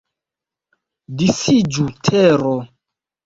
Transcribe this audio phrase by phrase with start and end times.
[1.19, 2.55] Disiĝu, tero!